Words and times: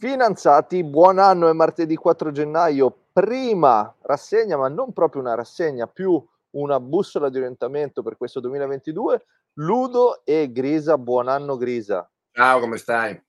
Finanziati, 0.00 0.82
buon 0.82 1.18
anno, 1.18 1.50
è 1.50 1.52
martedì 1.52 1.94
4 1.94 2.30
gennaio, 2.30 3.08
prima 3.12 3.94
rassegna, 4.00 4.56
ma 4.56 4.66
non 4.68 4.94
proprio 4.94 5.20
una 5.20 5.34
rassegna, 5.34 5.86
più 5.86 6.26
una 6.52 6.80
bussola 6.80 7.28
di 7.28 7.36
orientamento 7.36 8.02
per 8.02 8.16
questo 8.16 8.40
2022. 8.40 9.26
Ludo 9.58 10.24
e 10.24 10.50
Grisa, 10.52 10.96
buon 10.96 11.28
anno 11.28 11.58
Grisa. 11.58 12.10
Ciao, 12.32 12.60
come 12.60 12.78
stai? 12.78 13.22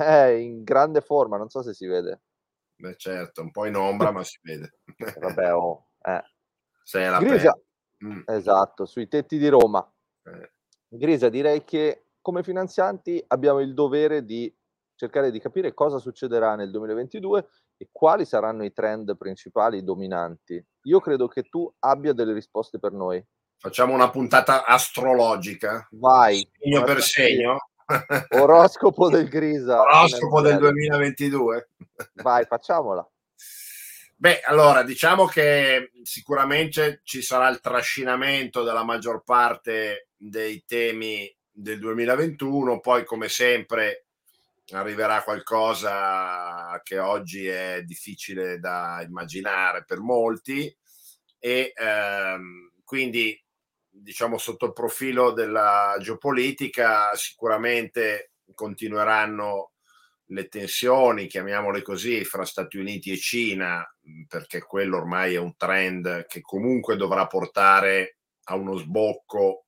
Eh, 0.00 0.40
in 0.40 0.64
grande 0.64 1.00
forma, 1.00 1.36
non 1.36 1.48
so 1.48 1.62
se 1.62 1.72
si 1.72 1.86
vede. 1.86 2.22
Beh, 2.74 2.96
certo, 2.96 3.42
un 3.42 3.52
po' 3.52 3.66
in 3.66 3.76
ombra, 3.76 4.10
ma 4.10 4.24
si 4.24 4.40
vede. 4.42 4.80
Vabbè, 5.20 5.54
oh, 5.54 5.90
eh. 6.02 6.24
Sei 6.82 7.04
alla 7.04 7.20
Grisa, 7.20 7.56
mm. 8.04 8.22
esatto, 8.26 8.84
sui 8.84 9.06
tetti 9.06 9.38
di 9.38 9.46
Roma. 9.46 9.88
Eh. 10.24 10.50
Grisa, 10.88 11.28
direi 11.28 11.62
che 11.62 12.06
come 12.20 12.42
finanzianti 12.42 13.22
abbiamo 13.28 13.60
il 13.60 13.74
dovere 13.74 14.24
di 14.24 14.52
cercare 14.96 15.30
di 15.30 15.38
capire 15.38 15.74
cosa 15.74 15.98
succederà 15.98 16.56
nel 16.56 16.70
2022 16.70 17.46
e 17.76 17.88
quali 17.92 18.24
saranno 18.24 18.64
i 18.64 18.72
trend 18.72 19.16
principali 19.16 19.84
dominanti. 19.84 20.62
Io 20.84 21.00
credo 21.00 21.28
che 21.28 21.44
tu 21.44 21.72
abbia 21.80 22.12
delle 22.12 22.32
risposte 22.32 22.78
per 22.78 22.92
noi. 22.92 23.24
Facciamo 23.58 23.92
una 23.92 24.10
puntata 24.10 24.64
astrologica. 24.64 25.86
Vai. 25.92 26.48
Segno 26.58 26.82
per 26.82 27.02
segno. 27.02 27.68
Oroscopo 28.30 29.08
del 29.08 29.28
Grisa. 29.28 29.80
Oroscopo 29.80 30.40
del 30.40 30.58
2022. 30.58 31.70
Vai, 32.14 32.44
facciamola. 32.44 33.08
Beh, 34.18 34.40
allora 34.40 34.82
diciamo 34.82 35.26
che 35.26 35.90
sicuramente 36.02 37.00
ci 37.04 37.20
sarà 37.20 37.48
il 37.48 37.60
trascinamento 37.60 38.62
della 38.62 38.82
maggior 38.82 39.22
parte 39.22 40.08
dei 40.16 40.64
temi 40.64 41.30
del 41.50 41.78
2021, 41.78 42.80
poi 42.80 43.04
come 43.04 43.28
sempre 43.28 44.05
arriverà 44.72 45.22
qualcosa 45.22 46.80
che 46.82 46.98
oggi 46.98 47.46
è 47.46 47.82
difficile 47.84 48.58
da 48.58 49.02
immaginare 49.06 49.84
per 49.84 50.00
molti 50.00 50.74
e 51.38 51.72
ehm, 51.74 52.72
quindi 52.84 53.40
diciamo 53.88 54.38
sotto 54.38 54.66
il 54.66 54.72
profilo 54.72 55.30
della 55.32 55.96
geopolitica 56.00 57.14
sicuramente 57.14 58.32
continueranno 58.54 59.72
le 60.30 60.48
tensioni, 60.48 61.28
chiamiamole 61.28 61.82
così, 61.82 62.24
fra 62.24 62.44
Stati 62.44 62.78
Uniti 62.78 63.12
e 63.12 63.16
Cina, 63.16 63.86
perché 64.26 64.60
quello 64.60 64.96
ormai 64.96 65.34
è 65.34 65.38
un 65.38 65.56
trend 65.56 66.26
che 66.26 66.40
comunque 66.40 66.96
dovrà 66.96 67.26
portare 67.26 68.18
a 68.44 68.56
uno 68.56 68.76
sbocco 68.76 69.65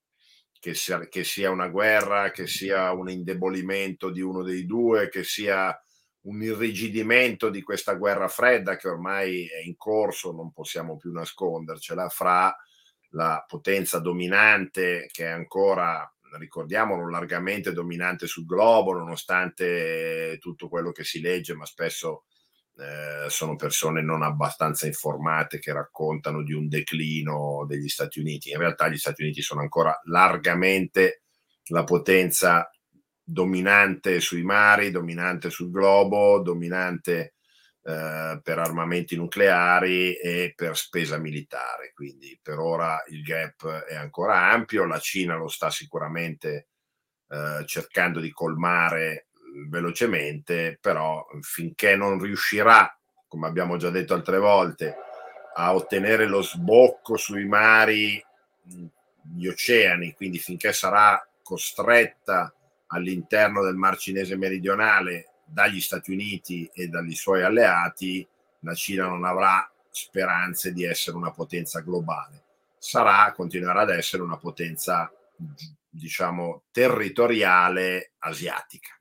che 0.58 0.74
sia, 0.74 1.06
che 1.08 1.24
sia 1.24 1.50
una 1.50 1.68
guerra, 1.68 2.30
che 2.30 2.46
sia 2.46 2.92
un 2.92 3.08
indebolimento 3.08 4.10
di 4.10 4.20
uno 4.20 4.42
dei 4.42 4.66
due, 4.66 5.08
che 5.08 5.24
sia 5.24 5.76
un 6.22 6.42
irrigidimento 6.42 7.48
di 7.48 7.62
questa 7.62 7.94
guerra 7.94 8.28
fredda 8.28 8.76
che 8.76 8.88
ormai 8.88 9.46
è 9.46 9.60
in 9.64 9.76
corso, 9.76 10.32
non 10.32 10.52
possiamo 10.52 10.96
più 10.96 11.12
nascondercela, 11.12 12.08
fra 12.08 12.54
la 13.12 13.44
potenza 13.46 14.00
dominante 14.00 15.08
che 15.10 15.24
è 15.24 15.28
ancora, 15.30 16.10
ricordiamolo, 16.38 17.08
largamente 17.08 17.72
dominante 17.72 18.26
sul 18.26 18.44
globo, 18.44 18.92
nonostante 18.92 20.36
tutto 20.40 20.68
quello 20.68 20.92
che 20.92 21.04
si 21.04 21.20
legge, 21.20 21.54
ma 21.54 21.64
spesso 21.64 22.24
eh, 22.78 23.28
sono 23.28 23.56
persone 23.56 24.02
non 24.02 24.22
abbastanza 24.22 24.86
informate 24.86 25.58
che 25.58 25.72
raccontano 25.72 26.44
di 26.44 26.52
un 26.52 26.68
declino 26.68 27.64
degli 27.66 27.88
Stati 27.88 28.20
Uniti. 28.20 28.50
In 28.50 28.58
realtà 28.58 28.88
gli 28.88 28.96
Stati 28.96 29.22
Uniti 29.22 29.42
sono 29.42 29.60
ancora 29.60 29.98
largamente 30.04 31.22
la 31.70 31.82
potenza 31.82 32.70
dominante 33.20 34.20
sui 34.20 34.42
mari, 34.42 34.90
dominante 34.90 35.50
sul 35.50 35.70
globo, 35.70 36.40
dominante 36.40 37.34
eh, 37.82 38.40
per 38.42 38.58
armamenti 38.58 39.16
nucleari 39.16 40.14
e 40.14 40.52
per 40.54 40.76
spesa 40.76 41.18
militare. 41.18 41.90
Quindi 41.92 42.38
per 42.40 42.58
ora 42.58 43.02
il 43.08 43.22
gap 43.22 43.66
è 43.86 43.96
ancora 43.96 44.50
ampio, 44.52 44.84
la 44.84 45.00
Cina 45.00 45.34
lo 45.34 45.48
sta 45.48 45.68
sicuramente 45.68 46.68
eh, 47.28 47.64
cercando 47.66 48.20
di 48.20 48.30
colmare 48.30 49.27
velocemente, 49.68 50.78
però 50.80 51.26
finché 51.40 51.96
non 51.96 52.20
riuscirà, 52.20 52.96
come 53.26 53.46
abbiamo 53.46 53.76
già 53.76 53.90
detto 53.90 54.14
altre 54.14 54.38
volte, 54.38 54.96
a 55.54 55.74
ottenere 55.74 56.26
lo 56.26 56.42
sbocco 56.42 57.16
sui 57.16 57.44
mari, 57.44 58.24
gli 59.34 59.46
oceani, 59.46 60.14
quindi 60.14 60.38
finché 60.38 60.72
sarà 60.72 61.26
costretta 61.42 62.52
all'interno 62.88 63.62
del 63.62 63.74
Mar 63.74 63.96
Cinese 63.96 64.36
meridionale 64.36 65.30
dagli 65.44 65.80
Stati 65.80 66.12
Uniti 66.12 66.70
e 66.72 66.88
dagli 66.88 67.14
suoi 67.14 67.42
alleati, 67.42 68.26
la 68.60 68.74
Cina 68.74 69.06
non 69.06 69.24
avrà 69.24 69.70
speranze 69.90 70.72
di 70.72 70.84
essere 70.84 71.16
una 71.16 71.30
potenza 71.30 71.80
globale. 71.80 72.42
Sarà, 72.78 73.32
continuerà 73.32 73.80
ad 73.80 73.90
essere 73.90 74.22
una 74.22 74.36
potenza, 74.36 75.10
diciamo, 75.88 76.64
territoriale 76.70 78.12
asiatica. 78.18 78.97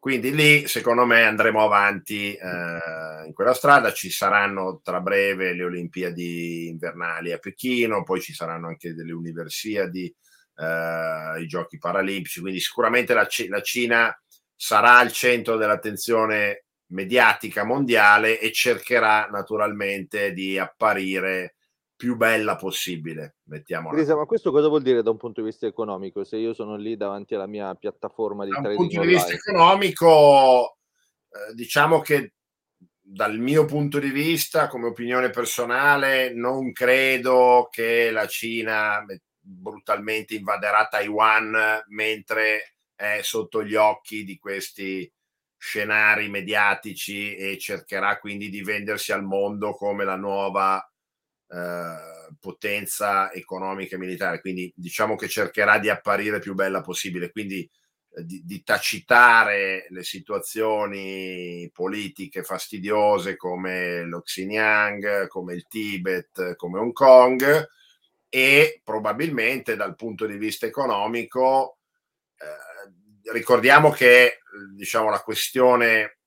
Quindi 0.00 0.32
lì, 0.32 0.68
secondo 0.68 1.04
me, 1.04 1.24
andremo 1.24 1.62
avanti 1.62 2.32
eh, 2.32 3.26
in 3.26 3.32
quella 3.32 3.52
strada. 3.52 3.92
Ci 3.92 4.10
saranno 4.10 4.80
tra 4.82 5.00
breve 5.00 5.54
le 5.54 5.64
Olimpiadi 5.64 6.68
invernali 6.68 7.32
a 7.32 7.38
Pechino, 7.38 8.04
poi 8.04 8.20
ci 8.20 8.32
saranno 8.32 8.68
anche 8.68 8.94
delle 8.94 9.12
Universiadi, 9.12 10.06
eh, 10.56 11.40
i 11.40 11.46
Giochi 11.46 11.78
Paralimpici. 11.78 12.40
Quindi 12.40 12.60
sicuramente 12.60 13.12
la, 13.12 13.26
C- 13.26 13.48
la 13.48 13.60
Cina 13.60 14.16
sarà 14.54 14.98
al 14.98 15.12
centro 15.12 15.56
dell'attenzione 15.56 16.64
mediatica 16.90 17.64
mondiale 17.64 18.38
e 18.38 18.52
cercherà 18.52 19.28
naturalmente 19.30 20.32
di 20.32 20.58
apparire 20.58 21.56
più 21.98 22.14
bella 22.14 22.54
possibile, 22.54 23.38
mettiamola. 23.46 23.96
Grisa, 23.96 24.14
ma 24.14 24.24
questo 24.24 24.52
cosa 24.52 24.68
vuol 24.68 24.82
dire 24.82 25.02
da 25.02 25.10
un 25.10 25.16
punto 25.16 25.40
di 25.40 25.48
vista 25.48 25.66
economico? 25.66 26.22
Se 26.22 26.36
io 26.36 26.54
sono 26.54 26.76
lì 26.76 26.96
davanti 26.96 27.34
alla 27.34 27.48
mia 27.48 27.74
piattaforma 27.74 28.44
di 28.44 28.50
da 28.50 28.60
trading 28.60 28.76
Da 28.76 28.82
un 28.82 28.88
punto 28.88 29.00
online. 29.00 29.24
di 29.24 29.32
vista 29.32 29.50
economico, 29.50 30.78
eh, 31.28 31.54
diciamo 31.54 32.00
che 32.00 32.34
dal 33.00 33.36
mio 33.40 33.64
punto 33.64 33.98
di 33.98 34.10
vista, 34.10 34.68
come 34.68 34.86
opinione 34.86 35.30
personale, 35.30 36.32
non 36.32 36.70
credo 36.70 37.66
che 37.68 38.12
la 38.12 38.28
Cina 38.28 39.04
brutalmente 39.40 40.36
invaderà 40.36 40.86
Taiwan 40.86 41.82
mentre 41.88 42.76
è 42.94 43.18
sotto 43.22 43.64
gli 43.64 43.74
occhi 43.74 44.22
di 44.22 44.38
questi 44.38 45.10
scenari 45.56 46.28
mediatici 46.28 47.34
e 47.34 47.58
cercherà 47.58 48.20
quindi 48.20 48.50
di 48.50 48.62
vendersi 48.62 49.10
al 49.10 49.24
mondo 49.24 49.72
come 49.74 50.04
la 50.04 50.14
nuova 50.14 50.80
eh, 51.48 52.34
potenza 52.40 53.32
economica 53.32 53.96
e 53.96 53.98
militare, 53.98 54.40
quindi 54.40 54.72
diciamo 54.76 55.16
che 55.16 55.28
cercherà 55.28 55.78
di 55.78 55.88
apparire 55.88 56.38
più 56.38 56.54
bella 56.54 56.82
possibile, 56.82 57.30
quindi 57.30 57.60
eh, 57.60 58.24
di, 58.24 58.42
di, 58.44 58.62
tacitare 58.62 59.86
le 59.88 60.02
situazioni 60.02 61.70
politiche 61.72 62.42
fastidiose 62.42 63.36
come 63.36 64.04
lo 64.04 64.20
Xinjiang, 64.22 65.26
come 65.28 65.54
il 65.54 65.66
Tibet, 65.68 66.54
come 66.56 66.78
Hong 66.78 66.92
Kong 66.92 67.68
e 68.28 68.80
probabilmente 68.84 69.74
dal 69.74 69.96
punto 69.96 70.26
di 70.26 70.36
vista 70.36 70.66
economico 70.66 71.78
eh, 72.36 73.32
ricordiamo 73.32 73.90
che 73.90 74.40
diciamo 74.74 75.10
la 75.10 75.20
questione 75.22 76.17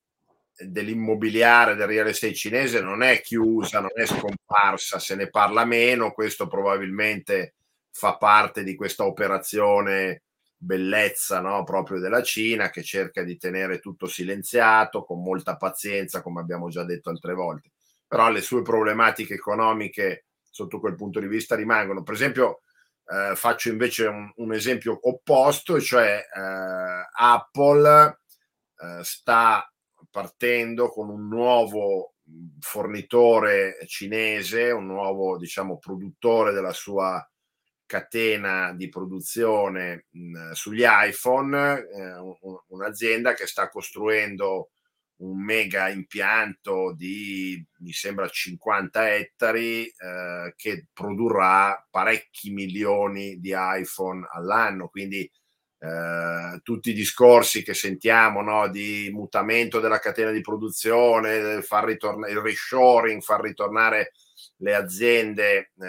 dell'immobiliare, 0.65 1.75
del 1.75 1.87
real 1.87 2.07
estate 2.07 2.33
cinese 2.33 2.81
non 2.81 3.03
è 3.03 3.21
chiusa, 3.21 3.79
non 3.79 3.91
è 3.93 4.05
scomparsa, 4.05 4.99
se 4.99 5.15
ne 5.15 5.29
parla 5.29 5.65
meno, 5.65 6.11
questo 6.11 6.47
probabilmente 6.47 7.55
fa 7.91 8.17
parte 8.17 8.63
di 8.63 8.75
questa 8.75 9.05
operazione 9.05 10.23
bellezza 10.55 11.39
no? 11.39 11.63
proprio 11.63 11.99
della 11.99 12.21
Cina 12.21 12.69
che 12.69 12.83
cerca 12.83 13.23
di 13.23 13.35
tenere 13.37 13.79
tutto 13.79 14.07
silenziato 14.07 15.03
con 15.03 15.21
molta 15.21 15.57
pazienza, 15.57 16.21
come 16.21 16.39
abbiamo 16.39 16.69
già 16.69 16.83
detto 16.83 17.09
altre 17.09 17.33
volte. 17.33 17.71
Però 18.07 18.29
le 18.29 18.41
sue 18.41 18.61
problematiche 18.61 19.33
economiche 19.33 20.25
sotto 20.49 20.79
quel 20.79 20.95
punto 20.95 21.19
di 21.19 21.27
vista 21.27 21.55
rimangono. 21.55 22.03
Per 22.03 22.13
esempio, 22.13 22.61
eh, 23.07 23.35
faccio 23.35 23.69
invece 23.69 24.05
un, 24.05 24.31
un, 24.35 24.53
esempio 24.53 24.99
opposto, 25.01 25.79
cioè 25.79 26.23
eh, 26.33 27.07
Apple 27.13 28.19
eh, 28.77 29.03
sta 29.03 29.70
partendo 30.11 30.89
con 30.89 31.09
un 31.09 31.27
nuovo 31.27 32.15
fornitore 32.59 33.77
cinese, 33.87 34.71
un 34.71 34.85
nuovo 34.85 35.37
diciamo 35.37 35.77
produttore 35.79 36.51
della 36.53 36.73
sua 36.73 37.25
catena 37.85 38.73
di 38.73 38.87
produzione 38.89 40.05
mh, 40.11 40.51
sugli 40.51 40.83
iPhone, 40.85 41.79
eh, 41.79 42.37
un'azienda 42.67 43.33
che 43.33 43.47
sta 43.47 43.69
costruendo 43.69 44.69
un 45.17 45.43
mega 45.43 45.89
impianto 45.89 46.93
di 46.95 47.63
mi 47.79 47.91
sembra 47.91 48.27
50 48.27 49.13
ettari 49.15 49.85
eh, 49.85 50.53
che 50.55 50.87
produrrà 50.93 51.85
parecchi 51.91 52.49
milioni 52.51 53.39
di 53.39 53.53
iPhone 53.55 54.25
all'anno, 54.31 54.87
quindi 54.89 55.29
eh, 55.83 56.59
tutti 56.61 56.91
i 56.91 56.93
discorsi 56.93 57.63
che 57.63 57.73
sentiamo 57.73 58.43
no, 58.43 58.69
di 58.69 59.09
mutamento 59.11 59.79
della 59.79 59.97
catena 59.97 60.29
di 60.29 60.41
produzione, 60.41 61.63
far 61.63 61.85
ritornare 61.85 62.31
il 62.31 62.37
reshoring, 62.37 63.19
far 63.21 63.41
ritornare 63.41 64.11
le 64.57 64.75
aziende 64.75 65.71
eh, 65.79 65.87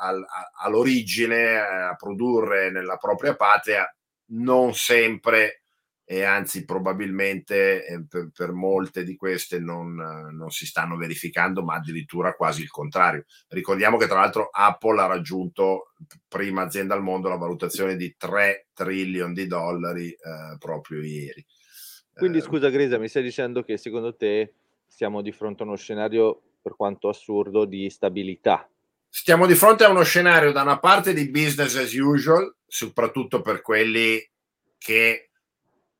al, 0.00 0.24
all'origine 0.62 1.36
eh, 1.36 1.58
a 1.58 1.94
produrre 1.94 2.70
nella 2.70 2.96
propria 2.96 3.36
patria, 3.36 3.86
non 4.28 4.74
sempre 4.74 5.63
e 6.06 6.22
anzi 6.22 6.64
probabilmente 6.66 7.86
eh, 7.86 8.04
per, 8.06 8.30
per, 8.34 8.52
molte 8.52 9.04
di 9.04 9.16
queste 9.16 9.58
non, 9.58 9.94
non, 9.94 10.50
si 10.50 10.66
stanno 10.66 10.96
verificando, 10.96 11.62
ma 11.62 11.74
addirittura 11.74 12.34
quasi 12.34 12.62
il 12.62 12.70
contrario. 12.70 13.24
Ricordiamo 13.48 13.96
che 13.96 14.06
tra 14.06 14.20
l'altro 14.20 14.50
Apple 14.52 15.00
ha 15.00 15.06
raggiunto, 15.06 15.92
prima 16.28 16.62
azienda 16.62 16.94
al 16.94 17.02
mondo, 17.02 17.28
la 17.28 17.36
valutazione 17.36 17.96
di 17.96 18.14
3 18.18 18.68
trillion 18.74 19.32
di 19.32 19.46
dollari 19.46 20.10
eh, 20.10 20.56
proprio 20.58 21.02
ieri. 21.02 21.44
Quindi 22.12 22.38
eh, 22.38 22.42
scusa 22.42 22.68
Grisa, 22.68 22.98
mi 22.98 23.08
stai 23.08 23.22
dicendo 23.22 23.62
che 23.62 23.78
secondo 23.78 24.14
te 24.14 24.52
siamo 24.86 25.22
di 25.22 25.32
fronte 25.32 25.62
a 25.62 25.66
uno 25.66 25.76
scenario, 25.76 26.40
per 26.60 26.76
quanto 26.76 27.08
assurdo, 27.08 27.64
di 27.64 27.88
stabilità? 27.88 28.68
Stiamo 29.08 29.46
di 29.46 29.54
fronte 29.54 29.84
a 29.84 29.90
uno 29.90 30.02
scenario 30.02 30.52
da 30.52 30.62
una 30.62 30.78
parte 30.78 31.14
di 31.14 31.30
business 31.30 31.76
as 31.76 31.94
usual, 31.94 32.54
soprattutto 32.66 33.40
per 33.40 33.62
quelli 33.62 34.20
che 34.76 35.30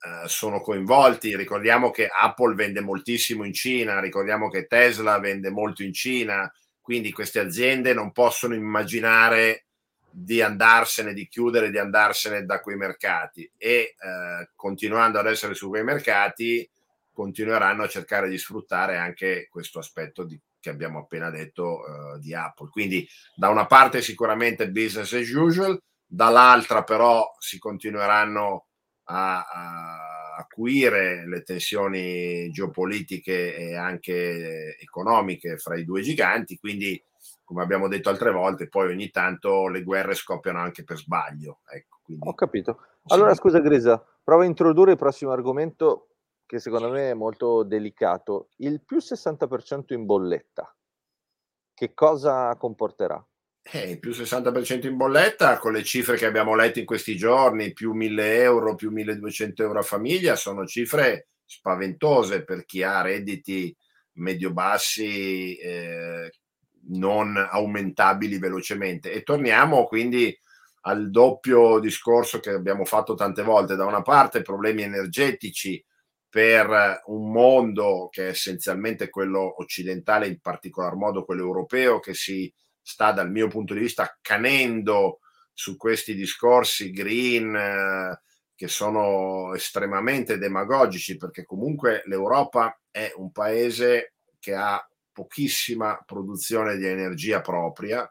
eh, 0.04 0.28
sono 0.28 0.60
coinvolti. 0.60 1.34
Ricordiamo 1.34 1.90
che 1.90 2.06
Apple 2.08 2.54
vende 2.54 2.80
moltissimo 2.80 3.44
in 3.44 3.54
Cina, 3.54 4.00
ricordiamo 4.00 4.50
che 4.50 4.66
Tesla 4.66 5.18
vende 5.18 5.50
molto 5.50 5.82
in 5.82 5.94
Cina, 5.94 6.52
quindi 6.80 7.10
queste 7.12 7.38
aziende 7.38 7.94
non 7.94 8.12
possono 8.12 8.54
immaginare 8.54 9.64
di 10.10 10.42
andarsene, 10.42 11.14
di 11.14 11.26
chiudere, 11.26 11.70
di 11.70 11.78
andarsene 11.78 12.44
da 12.44 12.60
quei 12.60 12.76
mercati 12.76 13.50
e 13.56 13.94
eh, 13.98 14.50
continuando 14.54 15.18
ad 15.18 15.26
essere 15.26 15.54
su 15.54 15.68
quei 15.68 15.82
mercati 15.82 16.68
continueranno 17.12 17.84
a 17.84 17.88
cercare 17.88 18.28
di 18.28 18.36
sfruttare 18.36 18.96
anche 18.96 19.48
questo 19.50 19.78
aspetto 19.78 20.24
di, 20.24 20.38
che 20.60 20.68
abbiamo 20.68 20.98
appena 20.98 21.30
detto 21.30 21.80
uh, 21.80 22.18
di 22.18 22.34
Apple. 22.34 22.68
Quindi 22.68 23.08
da 23.34 23.48
una 23.48 23.66
parte 23.66 24.02
sicuramente 24.02 24.70
business 24.70 25.12
as 25.12 25.30
usual, 25.30 25.80
dall'altra 26.04 26.82
però 26.82 27.32
si 27.38 27.58
continueranno 27.58 28.66
a, 29.04 29.38
a 29.40 30.36
acuire 30.36 31.26
le 31.26 31.42
tensioni 31.42 32.50
geopolitiche 32.50 33.56
e 33.56 33.76
anche 33.76 34.76
economiche 34.78 35.56
fra 35.56 35.76
i 35.76 35.84
due 35.84 36.02
giganti, 36.02 36.58
quindi 36.58 37.02
come 37.44 37.62
abbiamo 37.62 37.88
detto 37.88 38.08
altre 38.08 38.32
volte, 38.32 38.68
poi 38.68 38.90
ogni 38.90 39.10
tanto 39.10 39.68
le 39.68 39.82
guerre 39.82 40.14
scoppiano 40.14 40.58
anche 40.58 40.82
per 40.82 40.96
sbaglio. 40.96 41.60
Ecco, 41.66 42.00
quindi... 42.02 42.26
Ho 42.26 42.34
capito. 42.34 42.80
Allora 43.08 43.34
scusa 43.34 43.60
Grisa, 43.60 44.02
provo 44.22 44.42
a 44.42 44.46
introdurre 44.46 44.92
il 44.92 44.96
prossimo 44.96 45.30
argomento 45.30 46.08
che 46.46 46.58
secondo 46.58 46.90
me 46.90 47.10
è 47.10 47.14
molto 47.14 47.62
delicato. 47.62 48.48
Il 48.56 48.82
più 48.82 48.98
60% 48.98 49.92
in 49.92 50.06
bolletta, 50.06 50.74
che 51.74 51.92
cosa 51.94 52.54
comporterà? 52.56 53.24
Eh, 53.66 53.98
più 53.98 54.12
60% 54.12 54.86
in 54.86 54.96
bolletta 54.96 55.56
con 55.58 55.72
le 55.72 55.82
cifre 55.82 56.18
che 56.18 56.26
abbiamo 56.26 56.54
letto 56.54 56.80
in 56.80 56.84
questi 56.84 57.16
giorni, 57.16 57.72
più 57.72 57.92
1000 57.92 58.42
euro, 58.42 58.74
più 58.74 58.90
1200 58.90 59.62
euro 59.62 59.78
a 59.78 59.82
famiglia, 59.82 60.36
sono 60.36 60.66
cifre 60.66 61.28
spaventose 61.46 62.44
per 62.44 62.66
chi 62.66 62.82
ha 62.82 63.00
redditi 63.00 63.74
medio-bassi 64.14 65.56
eh, 65.56 66.30
non 66.88 67.36
aumentabili 67.36 68.38
velocemente. 68.38 69.10
E 69.12 69.22
torniamo 69.22 69.84
quindi 69.84 70.36
al 70.82 71.10
doppio 71.10 71.78
discorso 71.78 72.40
che 72.40 72.50
abbiamo 72.50 72.84
fatto 72.84 73.14
tante 73.14 73.42
volte. 73.42 73.76
Da 73.76 73.86
una 73.86 74.02
parte 74.02 74.42
problemi 74.42 74.82
energetici 74.82 75.82
per 76.28 77.02
un 77.06 77.30
mondo 77.30 78.08
che 78.10 78.26
è 78.26 78.30
essenzialmente 78.30 79.08
quello 79.08 79.60
occidentale, 79.60 80.26
in 80.26 80.38
particolar 80.40 80.94
modo 80.96 81.24
quello 81.24 81.42
europeo, 81.42 81.98
che 82.00 82.12
si 82.12 82.52
sta 82.84 83.12
dal 83.12 83.30
mio 83.30 83.48
punto 83.48 83.72
di 83.72 83.80
vista 83.80 84.02
accanendo 84.02 85.20
su 85.52 85.76
questi 85.76 86.14
discorsi 86.14 86.90
green 86.90 87.54
eh, 87.54 88.20
che 88.54 88.68
sono 88.68 89.54
estremamente 89.54 90.36
demagogici 90.36 91.16
perché 91.16 91.44
comunque 91.44 92.02
l'Europa 92.04 92.78
è 92.90 93.10
un 93.16 93.32
paese 93.32 94.14
che 94.38 94.54
ha 94.54 94.86
pochissima 95.10 96.02
produzione 96.04 96.76
di 96.76 96.86
energia 96.86 97.40
propria 97.40 98.08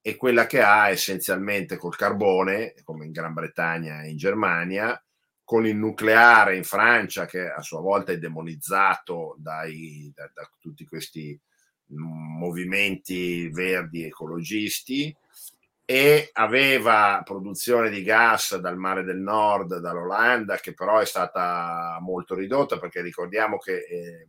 e 0.00 0.16
quella 0.16 0.46
che 0.46 0.62
ha 0.62 0.88
essenzialmente 0.88 1.76
col 1.76 1.94
carbone, 1.94 2.74
come 2.82 3.04
in 3.04 3.12
Gran 3.12 3.34
Bretagna 3.34 4.02
e 4.02 4.08
in 4.08 4.16
Germania, 4.16 5.00
con 5.44 5.66
il 5.66 5.76
nucleare 5.76 6.56
in 6.56 6.64
Francia 6.64 7.26
che 7.26 7.48
a 7.48 7.62
sua 7.62 7.80
volta 7.80 8.12
è 8.12 8.18
demonizzato 8.18 9.36
dai, 9.38 10.10
da, 10.14 10.30
da 10.32 10.50
tutti 10.58 10.84
questi 10.84 11.38
movimenti 11.88 13.48
verdi 13.50 14.04
ecologisti 14.04 15.14
e 15.84 16.28
aveva 16.32 17.22
produzione 17.24 17.88
di 17.88 18.02
gas 18.02 18.56
dal 18.56 18.76
mare 18.76 19.04
del 19.04 19.18
nord, 19.18 19.78
dall'Olanda, 19.78 20.56
che 20.56 20.74
però 20.74 20.98
è 20.98 21.06
stata 21.06 21.96
molto 22.00 22.34
ridotta 22.34 22.78
perché 22.78 23.00
ricordiamo 23.00 23.56
che 23.56 23.78
eh, 23.78 24.26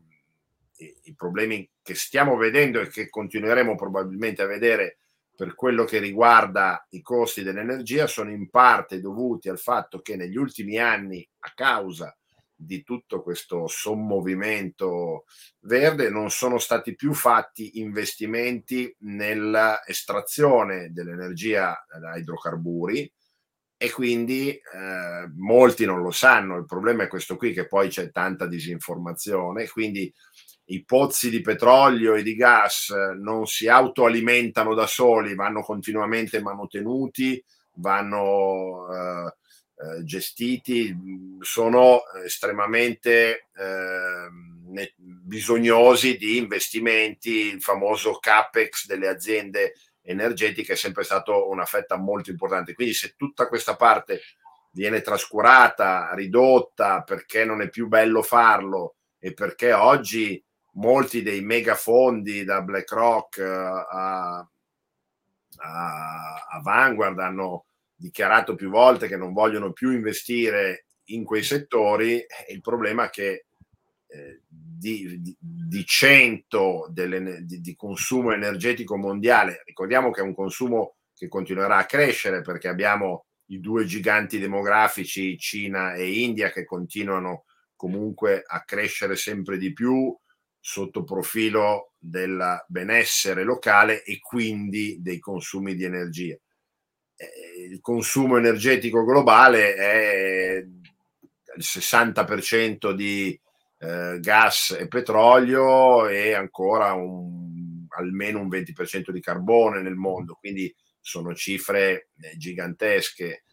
i 1.03 1.13
problemi 1.15 1.69
che 1.81 1.95
stiamo 1.95 2.37
vedendo 2.37 2.79
e 2.79 2.87
che 2.87 3.09
continueremo 3.09 3.75
probabilmente 3.75 4.41
a 4.41 4.47
vedere 4.47 4.99
per 5.35 5.55
quello 5.55 5.83
che 5.83 5.99
riguarda 5.99 6.85
i 6.91 7.01
costi 7.01 7.43
dell'energia 7.43 8.07
sono 8.07 8.31
in 8.31 8.49
parte 8.49 8.99
dovuti 8.99 9.49
al 9.49 9.59
fatto 9.59 10.01
che 10.01 10.15
negli 10.15 10.37
ultimi 10.37 10.77
anni, 10.77 11.27
a 11.39 11.51
causa 11.53 12.17
di 12.61 12.83
tutto 12.83 13.21
questo 13.23 13.67
sommovimento 13.67 15.23
verde 15.61 16.09
non 16.09 16.29
sono 16.29 16.57
stati 16.57 16.93
più 16.93 17.13
fatti 17.13 17.79
investimenti 17.79 18.93
nell'estrazione 18.99 20.91
dell'energia 20.91 21.85
da 22.01 22.17
idrocarburi 22.17 23.09
e 23.77 23.91
quindi 23.91 24.49
eh, 24.49 25.31
molti 25.37 25.85
non 25.85 26.01
lo 26.01 26.11
sanno. 26.11 26.57
Il 26.57 26.65
problema 26.65 27.03
è 27.03 27.07
questo 27.07 27.37
qui 27.37 27.53
che 27.53 27.65
poi 27.65 27.87
c'è 27.87 28.11
tanta 28.11 28.45
disinformazione, 28.45 29.69
quindi 29.69 30.13
i 30.65 30.83
pozzi 30.83 31.29
di 31.29 31.39
petrolio 31.39 32.13
e 32.15 32.23
di 32.23 32.35
gas 32.35 32.89
non 33.17 33.47
si 33.47 33.69
autoalimentano 33.69 34.73
da 34.73 34.85
soli, 34.85 35.33
vanno 35.33 35.61
continuamente 35.61 36.41
manutenuti, 36.41 37.41
vanno 37.75 38.85
eh, 38.93 39.33
eh, 39.81 40.03
gestiti 40.03 40.93
sono 41.39 42.01
estremamente 42.25 43.47
eh, 43.55 44.89
bisognosi 44.97 46.17
di 46.17 46.35
investimenti, 46.35 47.53
il 47.53 47.61
famoso 47.61 48.17
capex 48.19 48.85
delle 48.85 49.07
aziende 49.07 49.75
energetiche 50.01 50.73
è 50.73 50.75
sempre 50.75 51.05
stato 51.05 51.49
una 51.49 51.63
fetta 51.63 51.95
molto 51.95 52.29
importante. 52.29 52.73
Quindi 52.73 52.93
se 52.93 53.13
tutta 53.15 53.47
questa 53.47 53.77
parte 53.77 54.19
viene 54.71 54.99
trascurata, 54.99 56.13
ridotta 56.13 57.01
perché 57.03 57.45
non 57.45 57.61
è 57.61 57.69
più 57.69 57.87
bello 57.87 58.21
farlo 58.21 58.95
e 59.17 59.33
perché 59.33 59.71
oggi 59.71 60.43
molti 60.73 61.23
dei 61.23 61.39
megafondi 61.39 62.43
da 62.43 62.61
BlackRock 62.61 63.37
eh, 63.37 63.43
a, 63.45 64.37
a, 65.57 66.45
a 66.49 66.61
Vanguard 66.61 67.17
hanno 67.19 67.63
dichiarato 67.99 68.55
più 68.55 68.69
volte 68.69 69.07
che 69.07 69.17
non 69.17 69.33
vogliono 69.33 69.73
più 69.73 69.91
investire 69.91 70.85
in 71.09 71.25
quei 71.25 71.43
settori, 71.43 72.23
il 72.49 72.61
problema 72.61 73.07
è 73.07 73.09
che 73.09 73.45
eh, 74.07 74.41
di, 74.47 75.21
di, 75.21 75.35
di, 75.37 75.85
100 75.85 76.87
delle, 76.91 77.43
di, 77.43 77.59
di, 77.59 77.75
consumo 77.75 78.31
energetico 78.31 78.95
mondiale, 78.95 79.61
ricordiamo 79.65 80.11
che 80.11 80.21
è 80.21 80.23
un 80.23 80.33
consumo 80.33 80.95
che 81.13 81.27
continuerà 81.27 81.77
a 81.77 81.85
crescere 81.85 82.41
perché 82.41 82.69
abbiamo 82.69 83.25
i 83.47 83.59
due 83.59 83.85
giganti 83.85 84.39
demografici, 84.39 85.37
Cina 85.37 85.93
e 85.93 86.21
India, 86.21 86.51
che 86.51 86.63
continuano 86.63 87.45
comunque 87.75 88.43
a 88.45 88.63
crescere 88.63 89.15
sempre 89.15 89.57
di 89.57 89.73
più 89.73 90.15
sotto 90.59 91.03
profilo 91.03 91.93
del 91.97 92.63
benessere 92.67 93.43
locale 93.43 94.03
e 94.03 94.19
quindi 94.19 95.01
dei 95.01 95.19
consumi 95.19 95.75
di 95.75 95.83
energia 95.83 96.37
il 97.69 97.79
consumo 97.81 98.37
energetico 98.37 99.03
globale 99.03 99.75
è 99.75 100.55
il 100.57 101.63
60% 101.63 102.91
di 102.91 103.39
eh, 103.79 104.19
gas 104.19 104.75
e 104.79 104.87
petrolio 104.87 106.07
e 106.07 106.33
ancora 106.33 106.93
un, 106.93 107.85
almeno 107.89 108.39
un 108.39 108.47
20% 108.47 109.09
di 109.09 109.21
carbone 109.21 109.81
nel 109.81 109.95
mondo, 109.95 110.35
quindi 110.39 110.73
sono 110.99 111.33
cifre 111.33 112.09
eh, 112.21 112.37
gigantesche. 112.37 113.25
Eh, 113.27 113.43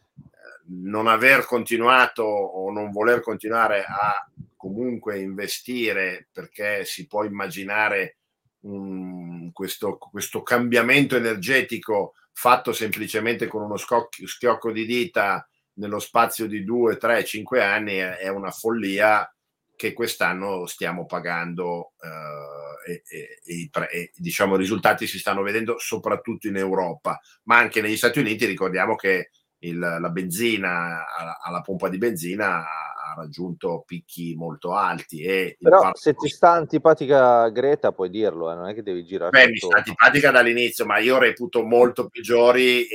non 0.67 1.07
aver 1.07 1.45
continuato 1.45 2.23
o 2.23 2.71
non 2.71 2.91
voler 2.91 3.21
continuare 3.21 3.83
a 3.83 4.29
comunque 4.55 5.19
investire 5.19 6.27
perché 6.31 6.83
si 6.83 7.07
può 7.07 7.23
immaginare 7.23 8.17
un, 8.61 9.51
questo, 9.53 9.97
questo 9.97 10.41
cambiamento 10.43 11.15
energetico 11.15 12.13
fatto 12.39 12.71
semplicemente 12.71 13.47
con 13.47 13.63
uno 13.63 13.77
scocchio, 13.77 14.27
schiocco 14.27 14.71
di 14.71 14.85
dita 14.85 15.49
nello 15.77 15.97
spazio 15.97 16.45
di 16.45 16.63
2, 16.63 16.97
3, 16.97 17.25
5 17.25 17.63
anni 17.63 17.95
è 17.95 18.27
una 18.27 18.51
follia 18.51 19.27
che 19.75 19.93
quest'anno 19.93 20.67
stiamo 20.67 21.07
pagando 21.07 21.93
eh, 21.99 22.93
e, 22.93 23.03
e, 23.43 23.69
e, 23.73 23.87
e, 23.89 24.11
diciamo 24.15 24.53
i 24.53 24.59
risultati 24.59 25.07
si 25.07 25.17
stanno 25.17 25.41
vedendo 25.41 25.79
soprattutto 25.79 26.47
in 26.47 26.57
Europa, 26.57 27.19
ma 27.45 27.57
anche 27.57 27.81
negli 27.81 27.97
Stati 27.97 28.19
Uniti. 28.19 28.45
Ricordiamo 28.45 28.93
che 28.93 29.31
il, 29.59 29.79
la 29.79 30.09
benzina 30.09 31.07
alla, 31.07 31.39
alla, 31.41 31.61
pompa 31.61 31.89
di 31.89 31.97
benzina 31.97 32.63
ha 33.11 33.15
raggiunto 33.15 33.83
picchi 33.85 34.35
molto 34.35 34.73
alti. 34.73 35.21
E 35.21 35.57
Però 35.59 35.81
parco... 35.81 35.97
se 35.97 36.13
ti 36.13 36.27
sta 36.27 36.51
antipatica 36.51 37.49
Greta 37.49 37.91
puoi 37.91 38.09
dirlo, 38.09 38.51
eh, 38.51 38.55
non 38.55 38.67
è 38.67 38.73
che 38.73 38.83
devi 38.83 39.03
girare. 39.03 39.31
Beh, 39.31 39.49
mi 39.49 39.57
sta 39.57 39.77
antipatica 39.77 40.31
dall'inizio, 40.31 40.85
ma 40.85 40.97
io 40.99 41.17
reputo 41.17 41.63
molto 41.63 42.07
peggiori 42.07 42.85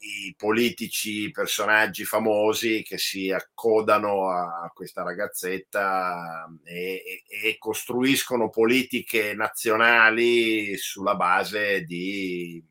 i 0.00 0.34
politici, 0.36 1.24
i 1.24 1.30
personaggi 1.30 2.04
famosi 2.04 2.82
che 2.82 2.98
si 2.98 3.30
accodano 3.30 4.28
a 4.30 4.70
questa 4.74 5.02
ragazzetta 5.02 6.48
e, 6.64 7.22
e, 7.26 7.56
costruiscono 7.58 8.48
politiche 8.48 9.34
nazionali 9.34 10.76
sulla 10.76 11.14
base 11.14 11.84
di 11.84 12.62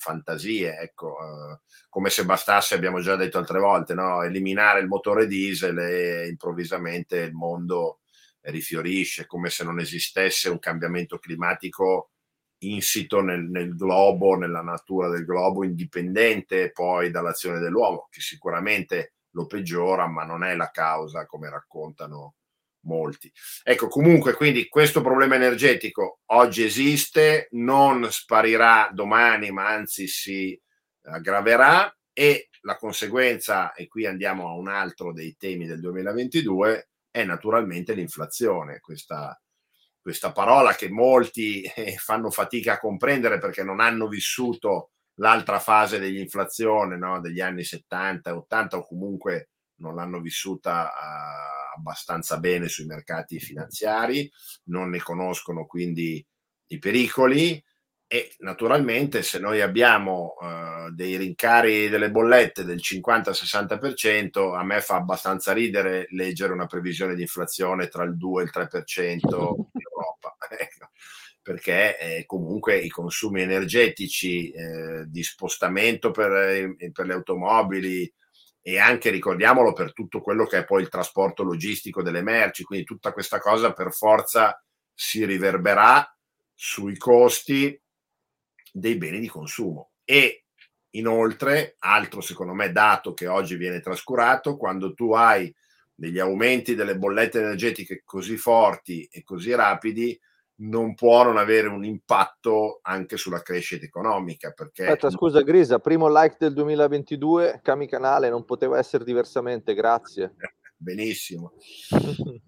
fantasie, 0.00 0.78
ecco, 0.78 1.60
come 1.90 2.08
se 2.08 2.24
bastasse, 2.24 2.74
abbiamo 2.74 3.00
già 3.00 3.16
detto 3.16 3.38
altre 3.38 3.58
volte, 3.58 3.92
no? 3.94 4.22
eliminare 4.22 4.80
il 4.80 4.88
motore 4.88 5.26
diesel 5.26 5.78
e 5.78 6.26
improvvisamente 6.28 7.18
il 7.18 7.34
mondo 7.34 8.00
rifiorisce, 8.42 9.26
come 9.26 9.50
se 9.50 9.62
non 9.62 9.78
esistesse 9.78 10.48
un 10.48 10.58
cambiamento 10.58 11.18
climatico 11.18 12.12
insito 12.62 13.20
nel, 13.20 13.44
nel, 13.44 13.74
globo, 13.76 14.36
nella 14.36 14.62
natura 14.62 15.08
del 15.08 15.24
globo, 15.24 15.64
indipendente 15.64 16.70
poi 16.72 17.10
dall'azione 17.10 17.58
dell'uomo, 17.58 18.08
che 18.10 18.20
sicuramente 18.20 19.14
lo 19.32 19.46
peggiora, 19.46 20.06
ma 20.06 20.24
non 20.24 20.44
è 20.44 20.56
la 20.56 20.70
causa, 20.70 21.26
come 21.26 21.50
raccontano 21.50 22.36
molti. 22.82 23.30
Ecco, 23.62 23.88
comunque, 23.88 24.34
quindi 24.34 24.68
questo 24.68 25.00
problema 25.02 25.34
energetico 25.34 26.20
oggi 26.26 26.64
esiste, 26.64 27.48
non 27.52 28.06
sparirà 28.10 28.90
domani, 28.92 29.50
ma 29.50 29.68
anzi 29.68 30.06
si 30.06 30.58
aggraverà 31.02 31.94
e 32.12 32.48
la 32.62 32.76
conseguenza, 32.76 33.72
e 33.72 33.88
qui 33.88 34.06
andiamo 34.06 34.48
a 34.48 34.54
un 34.54 34.68
altro 34.68 35.12
dei 35.12 35.36
temi 35.38 35.66
del 35.66 35.80
2022, 35.80 36.90
è 37.10 37.24
naturalmente 37.24 37.94
l'inflazione, 37.94 38.80
questa 38.80 39.40
questa 40.00 40.32
parola 40.32 40.74
che 40.74 40.88
molti 40.88 41.62
eh, 41.62 41.96
fanno 41.96 42.30
fatica 42.30 42.74
a 42.74 42.78
comprendere 42.78 43.38
perché 43.38 43.62
non 43.62 43.80
hanno 43.80 44.08
vissuto 44.08 44.92
l'altra 45.16 45.58
fase 45.58 45.98
dell'inflazione 45.98 46.96
no? 46.96 47.20
degli 47.20 47.40
anni 47.40 47.64
70 47.64 48.34
80 48.34 48.76
o 48.78 48.86
comunque 48.86 49.50
non 49.80 49.94
l'hanno 49.94 50.20
vissuta 50.20 50.84
uh, 50.84 51.78
abbastanza 51.78 52.38
bene 52.38 52.68
sui 52.68 52.86
mercati 52.86 53.38
finanziari, 53.40 54.30
non 54.64 54.90
ne 54.90 54.98
conoscono 55.00 55.66
quindi 55.66 56.24
i 56.68 56.78
pericoli 56.78 57.62
e 58.12 58.34
naturalmente 58.38 59.22
se 59.22 59.38
noi 59.38 59.60
abbiamo 59.60 60.34
uh, 60.40 60.90
dei 60.92 61.16
rincari 61.16 61.88
delle 61.88 62.10
bollette 62.10 62.64
del 62.64 62.80
50-60%, 62.82 64.56
a 64.56 64.64
me 64.64 64.80
fa 64.80 64.96
abbastanza 64.96 65.52
ridere 65.52 66.08
leggere 66.10 66.52
una 66.52 66.66
previsione 66.66 67.14
di 67.14 67.22
inflazione 67.22 67.86
tra 67.86 68.02
il 68.02 68.16
2 68.16 68.42
e 68.42 68.44
il 68.44 68.50
3% 68.52 69.02
in 69.04 69.20
Europa, 69.22 70.36
ecco. 70.58 70.90
perché 71.40 71.98
eh, 71.98 72.26
comunque 72.26 72.78
i 72.78 72.88
consumi 72.88 73.42
energetici 73.42 74.50
eh, 74.50 75.04
di 75.06 75.22
spostamento 75.22 76.10
per, 76.10 76.32
eh, 76.32 76.90
per 76.90 77.06
le 77.06 77.14
automobili 77.14 78.12
e 78.62 78.78
anche 78.78 79.10
ricordiamolo 79.10 79.72
per 79.72 79.92
tutto 79.92 80.20
quello 80.20 80.44
che 80.44 80.58
è 80.58 80.64
poi 80.64 80.82
il 80.82 80.88
trasporto 80.88 81.42
logistico 81.42 82.02
delle 82.02 82.22
merci, 82.22 82.62
quindi 82.62 82.84
tutta 82.84 83.12
questa 83.12 83.38
cosa 83.38 83.72
per 83.72 83.92
forza 83.92 84.62
si 84.92 85.24
riverberà 85.24 86.14
sui 86.54 86.96
costi 86.96 87.80
dei 88.72 88.96
beni 88.96 89.20
di 89.20 89.28
consumo. 89.28 89.92
E 90.04 90.44
inoltre, 90.90 91.76
altro 91.78 92.20
secondo 92.20 92.52
me 92.52 92.70
dato 92.70 93.14
che 93.14 93.26
oggi 93.26 93.56
viene 93.56 93.80
trascurato, 93.80 94.56
quando 94.56 94.92
tu 94.92 95.12
hai 95.12 95.52
degli 95.94 96.18
aumenti 96.18 96.74
delle 96.74 96.96
bollette 96.96 97.38
energetiche 97.38 98.02
così 98.04 98.36
forti 98.36 99.08
e 99.10 99.22
così 99.22 99.54
rapidi, 99.54 100.18
non 100.60 100.94
può 100.94 101.22
non 101.22 101.36
avere 101.36 101.68
un 101.68 101.84
impatto 101.84 102.80
anche 102.82 103.16
sulla 103.16 103.42
crescita 103.42 103.84
economica. 103.84 104.50
Perché... 104.52 104.84
Aspetta, 104.84 105.10
scusa 105.10 105.42
Grisa, 105.42 105.78
primo 105.78 106.08
like 106.08 106.36
del 106.38 106.52
2022, 106.52 107.60
Cami 107.62 107.86
Canale, 107.86 108.28
non 108.28 108.44
poteva 108.44 108.78
essere 108.78 109.04
diversamente, 109.04 109.74
grazie. 109.74 110.34
benissimo. 110.80 111.52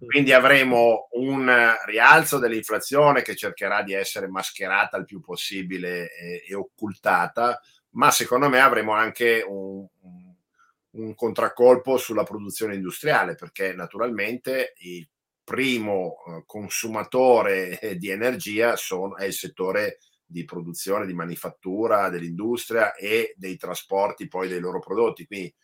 Quindi 0.06 0.32
avremo 0.32 1.08
un 1.12 1.74
rialzo 1.84 2.38
dell'inflazione 2.38 3.22
che 3.22 3.36
cercherà 3.36 3.82
di 3.82 3.92
essere 3.92 4.26
mascherata 4.26 4.96
il 4.96 5.04
più 5.04 5.20
possibile 5.20 6.10
e, 6.14 6.44
e 6.46 6.54
occultata, 6.54 7.60
ma 7.90 8.10
secondo 8.10 8.48
me 8.48 8.60
avremo 8.60 8.92
anche 8.92 9.44
un, 9.46 9.86
un, 10.92 11.14
contraccolpo 11.14 11.98
sulla 11.98 12.24
produzione 12.24 12.74
industriale, 12.74 13.34
perché 13.34 13.74
naturalmente 13.74 14.72
il 14.78 15.06
primo 15.52 16.14
eh, 16.14 16.44
consumatore 16.46 17.78
di 17.98 18.08
energia 18.08 18.74
sono, 18.74 19.18
è 19.18 19.26
il 19.26 19.34
settore 19.34 19.98
di 20.24 20.46
produzione, 20.46 21.04
di 21.04 21.12
manifattura, 21.12 22.08
dell'industria 22.08 22.94
e 22.94 23.34
dei 23.36 23.58
trasporti 23.58 24.28
poi 24.28 24.48
dei 24.48 24.60
loro 24.60 24.78
prodotti. 24.78 25.26
Quindi 25.26 25.54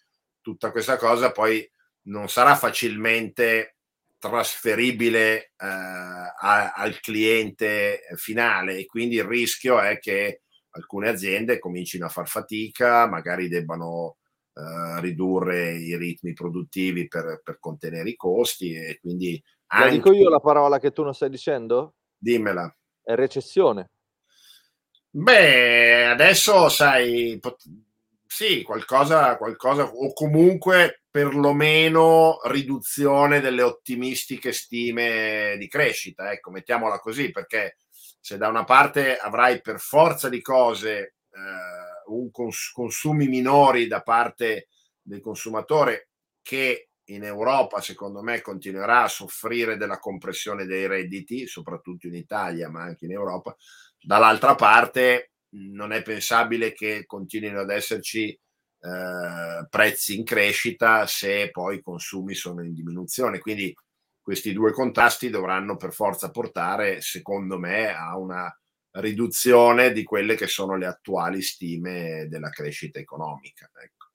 tutta 0.43 0.71
questa 0.73 0.99
cosa 0.99 1.33
poi 1.33 1.67
non 2.03 2.29
sarà 2.29 2.55
facilmente 2.55 3.77
trasferibile 4.19 5.53
eh, 5.57 5.67
a, 5.67 6.73
al 6.75 7.01
cliente 7.01 8.01
finale 8.17 8.77
e 8.77 8.85
quindi 8.85 9.17
il 9.17 9.25
rischio 9.25 9.81
è 9.81 9.99
che 9.99 10.43
alcune 10.73 11.09
aziende 11.09 11.59
comincino 11.59 12.05
a 12.05 12.11
far 12.11 12.29
fatica, 12.29 13.09
magari 13.09 13.49
debbano 13.49 14.19
eh, 14.53 15.01
ridurre 15.01 15.73
i 15.73 15.97
ritmi 15.97 16.35
produttivi 16.35 17.09
per, 17.09 17.41
per, 17.43 17.59
contenere 17.59 18.11
i 18.11 18.17
costi 18.17 18.75
e 18.75 18.99
quindi... 19.01 19.43
Anche... 19.69 19.85
La 19.85 19.91
dico 19.91 20.13
io 20.13 20.29
la 20.29 20.41
parola 20.41 20.79
che 20.79 20.93
tu 20.93 21.03
non 21.03 21.15
stai 21.15 21.31
dicendo? 21.31 21.95
Dimmela. 22.17 22.75
È 23.03 23.15
recessione. 23.15 23.91
Beh, 25.11 26.07
adesso 26.07 26.69
sai, 26.69 27.39
pot- 27.41 27.65
sì, 28.27 28.63
qualcosa, 28.63 29.37
qualcosa, 29.37 29.85
o 29.85 30.13
comunque 30.13 31.03
perlomeno 31.11 32.39
riduzione 32.45 33.41
delle 33.41 33.63
ottimistiche 33.63 34.53
stime 34.53 35.57
di 35.59 35.67
crescita, 35.67 36.31
ecco, 36.31 36.51
mettiamola 36.51 36.99
così, 36.99 37.31
perché 37.31 37.79
se 38.21 38.37
da 38.37 38.49
una 38.49 38.65
parte 38.65 39.17
avrai 39.17 39.61
per 39.61 39.81
forza 39.81 40.29
di 40.29 40.43
cose 40.43 40.99
eh, 40.99 42.07
un 42.07 42.31
cons- 42.31 42.71
consumi 42.73 43.27
minori 43.29 43.87
da 43.87 44.03
parte 44.03 44.69
del 45.01 45.21
consumatore 45.21 46.11
che 46.43 46.88
in 47.11 47.25
Europa, 47.25 47.81
secondo 47.81 48.23
me, 48.23 48.41
continuerà 48.41 49.03
a 49.03 49.09
soffrire 49.09 49.77
della 49.77 49.99
compressione 49.99 50.67
dei 50.67 50.87
redditi, 50.87 51.47
soprattutto 51.47 52.07
in 52.07 52.15
Italia, 52.15 52.69
ma 52.69 52.83
anche 52.83 53.05
in 53.05 53.13
Europa, 53.13 53.57
dall'altra 54.01 54.55
parte 54.55 55.33
non 55.51 55.93
è 55.93 56.03
pensabile 56.03 56.73
che 56.73 57.05
continuino 57.07 57.61
ad 57.61 57.71
esserci 57.71 58.29
eh, 58.29 59.67
prezzi 59.69 60.17
in 60.17 60.25
crescita 60.25 61.07
se 61.07 61.51
poi 61.51 61.77
i 61.77 61.83
consumi 61.83 62.35
sono 62.35 62.63
in 62.63 62.75
diminuzione. 62.75 63.39
Quindi 63.39 63.75
questi 64.21 64.53
due 64.53 64.73
contrasti 64.73 65.31
dovranno 65.31 65.77
per 65.77 65.93
forza 65.93 66.31
portare, 66.31 67.01
secondo 67.01 67.59
me, 67.59 67.95
a 67.95 68.19
una 68.19 68.55
riduzione 68.93 69.93
di 69.93 70.03
quelle 70.03 70.35
che 70.35 70.47
sono 70.47 70.77
le 70.77 70.87
attuali 70.87 71.41
stime 71.41 72.27
della 72.29 72.51
crescita 72.51 72.99
economica. 72.99 73.71
Ecco. 73.83 74.08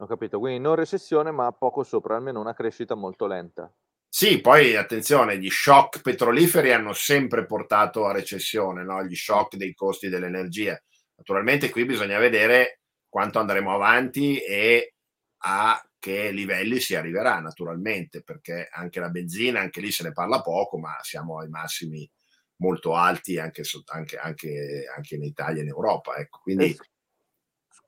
Ho 0.00 0.06
capito, 0.06 0.38
quindi 0.38 0.60
non 0.60 0.76
recessione, 0.76 1.30
ma 1.30 1.52
poco 1.52 1.82
sopra, 1.82 2.16
almeno 2.16 2.40
una 2.40 2.54
crescita 2.54 2.94
molto 2.94 3.26
lenta. 3.26 3.70
Sì, 4.08 4.40
poi 4.40 4.74
attenzione, 4.74 5.38
gli 5.38 5.50
shock 5.50 6.00
petroliferi 6.00 6.72
hanno 6.72 6.94
sempre 6.94 7.44
portato 7.44 8.06
a 8.06 8.12
recessione, 8.12 8.82
no? 8.82 9.04
gli 9.04 9.14
shock 9.14 9.56
dei 9.56 9.74
costi 9.74 10.08
dell'energia. 10.08 10.80
Naturalmente 11.16 11.68
qui 11.68 11.84
bisogna 11.84 12.18
vedere 12.18 12.80
quanto 13.08 13.40
andremo 13.40 13.74
avanti 13.74 14.38
e 14.38 14.94
a 15.42 15.80
che 15.98 16.30
livelli 16.32 16.80
si 16.80 16.94
arriverà, 16.94 17.38
naturalmente, 17.40 18.22
perché 18.22 18.68
anche 18.72 19.00
la 19.00 19.10
benzina, 19.10 19.60
anche 19.60 19.82
lì 19.82 19.90
se 19.90 20.02
ne 20.02 20.12
parla 20.12 20.40
poco, 20.40 20.78
ma 20.78 20.96
siamo 21.02 21.40
ai 21.40 21.48
massimi 21.50 22.10
molto 22.56 22.94
alti 22.94 23.38
anche, 23.38 23.62
anche, 23.92 24.16
anche, 24.16 24.84
anche 24.96 25.14
in 25.14 25.24
Italia 25.24 25.60
e 25.60 25.64
in 25.64 25.68
Europa. 25.68 26.16
Ecco. 26.16 26.40
Quindi... 26.42 26.74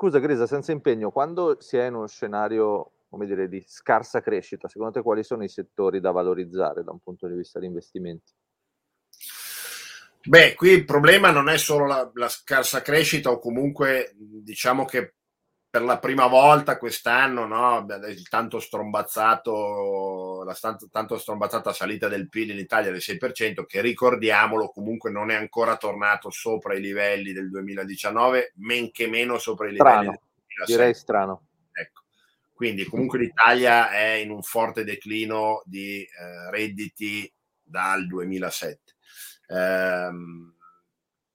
Scusa 0.02 0.18
Grisa, 0.18 0.48
senza 0.48 0.72
impegno, 0.72 1.12
quando 1.12 1.60
si 1.60 1.76
è 1.76 1.86
in 1.86 1.94
uno 1.94 2.08
scenario 2.08 2.94
come 3.08 3.24
dire, 3.24 3.48
di 3.48 3.62
scarsa 3.64 4.20
crescita, 4.20 4.66
secondo 4.66 4.94
te 4.94 5.00
quali 5.00 5.22
sono 5.22 5.44
i 5.44 5.48
settori 5.48 6.00
da 6.00 6.10
valorizzare 6.10 6.82
da 6.82 6.90
un 6.90 6.98
punto 6.98 7.28
di 7.28 7.36
vista 7.36 7.60
di 7.60 7.66
investimenti? 7.66 8.32
Beh, 10.24 10.54
qui 10.56 10.70
il 10.70 10.84
problema 10.84 11.30
non 11.30 11.48
è 11.48 11.56
solo 11.56 11.86
la, 11.86 12.10
la 12.14 12.28
scarsa 12.28 12.82
crescita 12.82 13.30
o 13.30 13.38
comunque 13.38 14.12
diciamo 14.16 14.84
che 14.86 15.14
per 15.72 15.80
la 15.84 15.98
prima 15.98 16.26
volta 16.26 16.76
quest'anno, 16.76 17.46
no, 17.46 17.86
il 18.06 18.28
tanto 18.28 18.60
strombazzato, 18.60 20.42
la 20.44 20.52
tanto, 20.52 20.90
tanto 20.90 21.16
strombazzata 21.16 21.72
salita 21.72 22.08
del 22.08 22.28
PIL 22.28 22.50
in 22.50 22.58
Italia 22.58 22.90
del 22.90 23.00
6%, 23.02 23.64
che 23.64 23.80
ricordiamolo 23.80 24.68
comunque 24.68 25.10
non 25.10 25.30
è 25.30 25.34
ancora 25.34 25.78
tornato 25.78 26.28
sopra 26.28 26.74
i 26.74 26.80
livelli 26.82 27.32
del 27.32 27.48
2019, 27.48 28.52
men 28.56 28.90
che 28.90 29.06
meno 29.06 29.38
sopra 29.38 29.66
i 29.66 29.72
livelli 29.72 29.88
strano, 29.88 30.10
del 30.10 30.20
2007. 30.66 30.76
Direi 30.76 30.94
strano. 30.94 31.46
Ecco. 31.72 32.02
Quindi 32.52 32.84
comunque 32.84 33.18
l'Italia 33.20 33.90
è 33.92 34.10
in 34.16 34.30
un 34.30 34.42
forte 34.42 34.84
declino 34.84 35.62
di 35.64 36.02
eh, 36.02 36.50
redditi 36.50 37.32
dal 37.62 38.06
2007. 38.06 38.78
Ehm, 39.48 40.54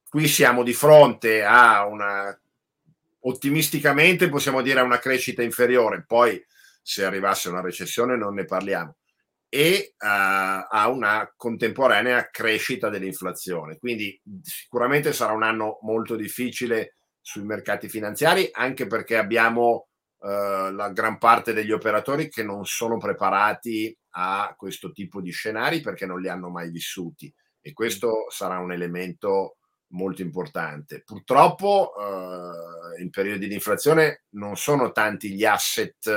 qui 0.07 0.27
siamo 0.27 0.61
di 0.61 0.73
fronte 0.73 1.43
a 1.43 1.87
una 1.87 2.39
ottimisticamente 3.27 4.29
possiamo 4.29 4.61
dire 4.61 4.79
a 4.79 4.83
una 4.83 4.99
crescita 4.99 5.43
inferiore, 5.43 6.05
poi 6.05 6.41
se 6.81 7.03
arrivasse 7.03 7.49
una 7.49 7.61
recessione 7.61 8.15
non 8.15 8.33
ne 8.33 8.45
parliamo, 8.45 8.95
e 9.49 9.93
uh, 9.93 10.05
a 10.05 10.87
una 10.89 11.31
contemporanea 11.35 12.29
crescita 12.29 12.89
dell'inflazione. 12.89 13.77
Quindi 13.77 14.19
sicuramente 14.41 15.13
sarà 15.13 15.33
un 15.33 15.43
anno 15.43 15.79
molto 15.81 16.15
difficile 16.15 16.95
sui 17.19 17.43
mercati 17.43 17.89
finanziari, 17.89 18.49
anche 18.51 18.87
perché 18.87 19.17
abbiamo 19.17 19.87
uh, 20.19 20.71
la 20.71 20.89
gran 20.93 21.17
parte 21.17 21.51
degli 21.51 21.71
operatori 21.71 22.29
che 22.29 22.43
non 22.43 22.65
sono 22.65 22.97
preparati 22.97 23.95
a 24.11 24.53
questo 24.57 24.91
tipo 24.91 25.21
di 25.21 25.31
scenari 25.31 25.81
perché 25.81 26.05
non 26.05 26.21
li 26.21 26.29
hanno 26.29 26.49
mai 26.49 26.71
vissuti 26.71 27.31
e 27.61 27.73
questo 27.73 28.27
sarà 28.29 28.57
un 28.59 28.71
elemento 28.71 29.57
molto 29.89 30.21
importante. 30.21 31.01
Purtroppo 31.03 31.93
eh, 31.95 33.01
in 33.01 33.09
periodi 33.09 33.47
di 33.47 33.53
inflazione 33.53 34.23
non 34.31 34.57
sono 34.57 34.91
tanti 34.91 35.31
gli 35.33 35.45
asset 35.45 36.07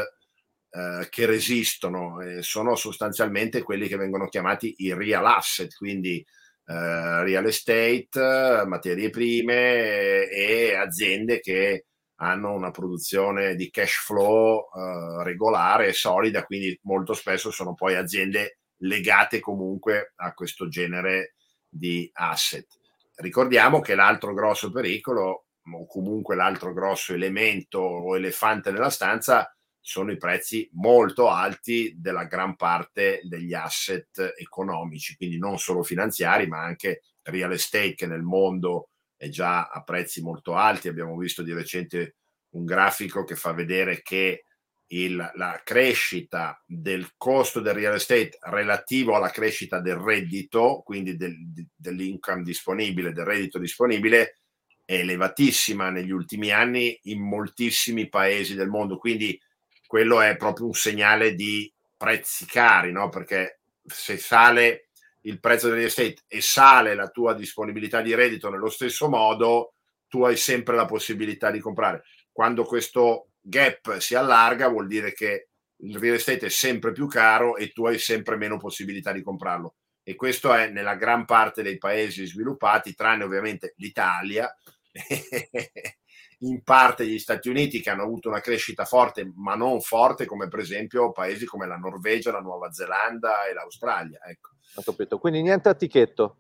eh, 0.71 1.07
che 1.11 1.27
resistono, 1.27 2.21
eh, 2.21 2.43
sono 2.43 2.75
sostanzialmente 2.75 3.63
quelli 3.63 3.89
che 3.89 3.97
vengono 3.97 4.29
chiamati 4.29 4.75
i 4.79 4.95
real 4.95 5.27
asset, 5.27 5.75
quindi 5.75 6.19
eh, 6.19 7.23
real 7.23 7.47
estate, 7.47 8.65
materie 8.67 9.11
prime 9.11 10.29
e 10.29 10.75
aziende 10.75 11.41
che 11.41 11.87
hanno 12.23 12.53
una 12.53 12.71
produzione 12.71 13.55
di 13.55 13.71
cash 13.71 14.05
flow 14.05 14.69
eh, 14.75 15.25
regolare 15.25 15.89
e 15.89 15.93
solida, 15.93 16.45
quindi 16.45 16.79
molto 16.83 17.15
spesso 17.15 17.51
sono 17.51 17.75
poi 17.75 17.95
aziende 17.95 18.59
legate 18.83 19.41
comunque 19.41 20.13
a 20.17 20.33
questo 20.33 20.69
genere 20.69 21.35
di 21.69 22.09
asset 22.13 22.80
Ricordiamo 23.21 23.81
che 23.81 23.95
l'altro 23.95 24.33
grosso 24.33 24.71
pericolo, 24.71 25.47
o 25.63 25.87
comunque 25.87 26.35
l'altro 26.35 26.73
grosso 26.73 27.13
elemento 27.13 27.79
o 27.79 28.17
elefante 28.17 28.71
nella 28.71 28.89
stanza, 28.89 29.55
sono 29.79 30.11
i 30.11 30.17
prezzi 30.17 30.69
molto 30.73 31.29
alti 31.29 31.95
della 31.99 32.25
gran 32.25 32.57
parte 32.57 33.21
degli 33.25 33.53
asset 33.53 34.35
economici, 34.39 35.17
quindi 35.17 35.39
non 35.39 35.59
solo 35.59 35.83
finanziari, 35.83 36.47
ma 36.47 36.63
anche 36.63 37.03
real 37.23 37.53
estate 37.53 37.95
che 37.95 38.07
nel 38.07 38.23
mondo 38.23 38.89
è 39.17 39.29
già 39.29 39.69
a 39.69 39.83
prezzi 39.83 40.23
molto 40.23 40.55
alti. 40.55 40.89
Abbiamo 40.89 41.17
visto 41.17 41.43
di 41.43 41.53
recente 41.53 42.17
un 42.51 42.65
grafico 42.65 43.25
che 43.25 43.37
fa 43.37 43.53
vedere 43.53 44.01
che 44.03 44.45
il, 44.93 45.31
la 45.35 45.61
crescita 45.63 46.63
del 46.67 47.13
costo 47.17 47.61
del 47.61 47.75
real 47.75 47.95
estate 47.95 48.39
relativo 48.43 49.15
alla 49.15 49.31
crescita 49.31 49.81
del 49.81 49.97
reddito, 49.97 50.83
quindi 50.85 51.17
del, 51.17 51.37
dell'income 51.75 52.43
disponibile, 52.43 53.13
del 53.13 53.25
reddito 53.25 53.59
disponibile, 53.59 54.39
è 54.85 54.95
elevatissima 54.95 55.91
negli 55.91 56.11
ultimi 56.11 56.51
anni 56.51 56.99
in 57.05 57.21
moltissimi 57.21 58.09
paesi 58.09 58.55
del 58.55 58.69
mondo. 58.69 58.99
Quindi 58.99 59.41
quello 59.87 60.21
è 60.21 60.37
proprio 60.37 60.67
un 60.67 60.75
segnale 60.75 61.35
di 61.35 61.73
prezzi 61.97 62.47
cari, 62.47 62.91
no? 62.91 63.09
perché 63.09 63.61
se 63.85 64.17
sale 64.17 64.89
il 65.23 65.39
prezzo 65.39 65.67
del 65.67 65.77
real 65.77 65.89
estate 65.89 66.23
e 66.27 66.41
sale 66.41 66.95
la 66.95 67.09
tua 67.09 67.35
disponibilità 67.35 68.01
di 68.01 68.15
reddito 68.15 68.51
nello 68.51 68.71
stesso 68.71 69.09
modo, 69.09 69.75
tu 70.09 70.25
hai 70.25 70.37
sempre 70.37 70.75
la 70.75 70.87
possibilità 70.87 71.53
di 71.53 71.61
comprare. 71.61 72.03
Quando 72.33 72.65
questo 72.65 73.30
gap 73.41 73.99
si 73.99 74.15
allarga, 74.15 74.69
vuol 74.69 74.87
dire 74.87 75.13
che 75.13 75.49
il 75.83 75.99
real 75.99 76.17
estate 76.17 76.47
è 76.47 76.51
sempre 76.51 76.93
più 76.93 77.07
caro 77.07 77.57
e 77.57 77.71
tu 77.73 77.87
hai 77.87 77.99
sempre 77.99 78.37
meno 78.37 78.59
possibilità 78.59 79.13
di 79.13 79.23
comprarlo. 79.23 79.77
E 80.03 80.15
questo 80.15 80.53
è 80.53 80.69
nella 80.69 80.95
gran 80.95 81.25
parte 81.25 81.63
dei 81.63 81.79
paesi 81.79 82.27
sviluppati, 82.27 82.95
tranne 82.95 83.25
ovviamente 83.25 83.75
l'Italia, 83.77 84.53
in 86.41 86.63
parte 86.63 87.07
gli 87.07 87.19
Stati 87.19 87.49
Uniti 87.49 87.81
che 87.81 87.91
hanno 87.91 88.03
avuto 88.03 88.29
una 88.29 88.41
crescita 88.41 88.85
forte, 88.85 89.31
ma 89.37 89.55
non 89.55 89.81
forte 89.81 90.25
come 90.27 90.49
per 90.49 90.61
esempio 90.61 91.13
paesi 91.13 91.45
come 91.45 91.67
la 91.67 91.77
Norvegia, 91.77 92.33
la 92.33 92.41
Nuova 92.41 92.73
Zelanda 92.73 93.47
e 93.47 93.53
l'Australia. 93.53 94.21
Ecco. 94.25 94.51
Quindi 95.19 95.43
niente 95.43 95.69
a 95.69 95.75
tichetto. 95.75 96.39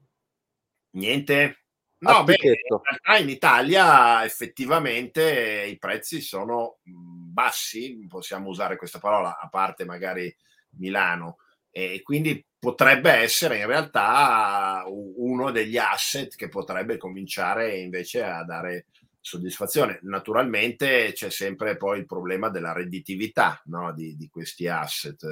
Niente? 0.92 1.64
No, 2.00 2.24
beh, 2.24 2.36
in 2.40 2.54
realtà 2.66 3.16
in 3.18 3.28
Italia 3.28 4.24
effettivamente 4.24 5.66
i 5.70 5.78
prezzi 5.78 6.22
sono 6.22 6.78
bassi, 6.82 8.06
possiamo 8.08 8.48
usare 8.48 8.76
questa 8.76 8.98
parola, 8.98 9.38
a 9.38 9.48
parte 9.48 9.84
magari 9.84 10.34
Milano, 10.78 11.36
e 11.70 12.00
quindi 12.02 12.42
potrebbe 12.58 13.10
essere 13.10 13.58
in 13.58 13.66
realtà 13.66 14.82
uno 14.86 15.50
degli 15.50 15.76
asset 15.76 16.34
che 16.36 16.48
potrebbe 16.48 16.96
cominciare 16.96 17.76
invece 17.76 18.22
a 18.22 18.44
dare 18.44 18.86
soddisfazione. 19.20 19.98
Naturalmente 20.02 21.12
c'è 21.12 21.30
sempre 21.30 21.76
poi 21.76 21.98
il 21.98 22.06
problema 22.06 22.48
della 22.48 22.72
redditività 22.72 23.60
no? 23.66 23.92
di, 23.92 24.16
di 24.16 24.28
questi 24.28 24.68
asset 24.68 25.22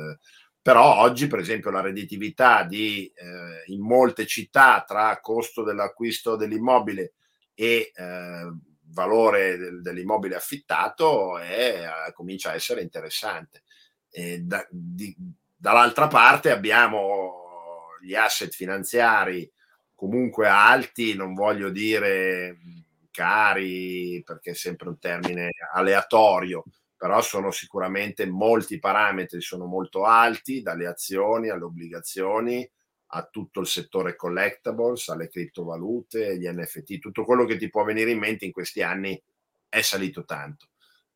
però 0.69 0.99
oggi 0.99 1.29
per 1.29 1.39
esempio 1.39 1.71
la 1.71 1.81
redditività 1.81 2.63
di, 2.63 3.11
eh, 3.15 3.73
in 3.73 3.81
molte 3.81 4.27
città 4.27 4.85
tra 4.87 5.19
costo 5.19 5.63
dell'acquisto 5.63 6.37
dell'immobile 6.37 7.15
e 7.55 7.91
eh, 7.95 8.53
valore 8.89 9.57
del, 9.57 9.81
dell'immobile 9.81 10.35
affittato 10.35 11.39
è, 11.39 11.87
eh, 12.07 12.13
comincia 12.13 12.51
a 12.51 12.55
essere 12.55 12.83
interessante. 12.83 13.63
Da, 14.41 14.67
di, 14.69 15.17
dall'altra 15.57 16.07
parte 16.07 16.51
abbiamo 16.51 17.45
gli 18.03 18.15
asset 18.15 18.53
finanziari 18.53 19.51
comunque 19.95 20.49
alti, 20.49 21.15
non 21.15 21.33
voglio 21.33 21.71
dire 21.71 22.59
cari 23.11 24.23
perché 24.23 24.51
è 24.51 24.55
sempre 24.55 24.89
un 24.91 24.99
termine 24.99 25.49
aleatorio, 25.73 26.63
però 26.99 27.23
sono 27.23 27.53
sicuramente 27.53 28.27
molti 28.27 28.81
parametri, 28.81 29.41
sono 29.41 29.67
molto 29.67 30.05
alti, 30.05 30.63
dalle 30.63 30.89
azioni 30.89 31.49
alle 31.49 31.63
obbligazioni 31.63 32.69
a 33.13 33.25
tutto 33.25 33.61
il 33.61 33.69
settore 33.69 34.17
collectibles, 34.17 35.09
alle 35.09 35.29
criptovalute, 35.29 36.27
agli 36.27 36.49
NFT, 36.49 36.99
tutto 36.99 37.25
quello 37.25 37.45
che 37.45 37.57
ti 37.57 37.71
può 37.71 37.85
venire 37.85 38.11
in 38.11 38.19
mente 38.19 38.45
in 38.45 38.53
questi 38.53 38.83
anni 38.83 39.19
è 39.69 39.81
salito 39.81 40.25
tanto. 40.25 40.71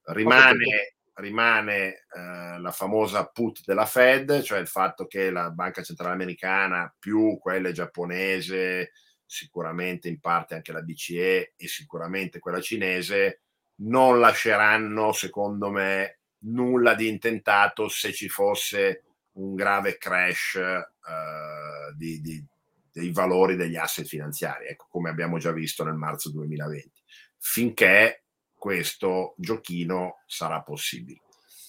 Rimane, 0.04 0.94
rimane 1.14 2.06
eh, 2.14 2.58
la 2.60 2.70
famosa 2.70 3.26
put 3.26 3.62
della 3.66 3.84
Fed, 3.84 4.40
cioè 4.42 4.60
il 4.60 4.68
fatto 4.68 5.06
che 5.06 5.30
la 5.30 5.50
Banca 5.50 5.82
Centrale 5.82 6.14
Americana 6.14 6.94
più 6.96 7.38
quelle 7.38 7.72
giapponese, 7.72 8.92
sicuramente 9.26 10.08
in 10.08 10.20
parte 10.20 10.54
anche 10.54 10.72
la 10.72 10.82
BCE 10.82 11.54
e 11.56 11.66
sicuramente 11.66 12.38
quella 12.38 12.60
cinese, 12.60 13.42
non 13.82 14.20
lasceranno, 14.20 15.12
secondo 15.12 15.70
me, 15.70 16.18
nulla 16.44 16.94
di 16.94 17.08
intentato 17.08 17.88
se 17.88 18.12
ci 18.12 18.28
fosse 18.28 19.04
un 19.32 19.54
grave 19.54 19.96
crash 19.96 20.54
uh, 20.54 21.94
di, 21.96 22.20
di, 22.20 22.44
dei 22.92 23.12
valori 23.12 23.56
degli 23.56 23.76
asset 23.76 24.06
finanziari, 24.06 24.66
ecco, 24.66 24.86
come 24.90 25.08
abbiamo 25.08 25.38
già 25.38 25.52
visto 25.52 25.84
nel 25.84 25.94
marzo 25.94 26.30
2020, 26.30 26.90
finché 27.38 28.24
questo 28.54 29.34
giochino 29.36 30.20
sarà 30.26 30.60
possibile. 30.62 31.20